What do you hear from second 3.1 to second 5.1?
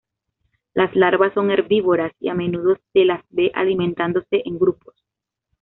ve alimentándose en grupos.